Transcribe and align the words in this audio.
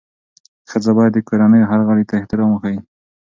ښځه 0.69 0.91
باید 0.97 1.11
د 1.15 1.19
کورنۍ 1.27 1.61
هر 1.69 1.79
غړي 1.87 2.03
ته 2.09 2.13
احترام 2.19 2.49
وښيي. 2.51 2.79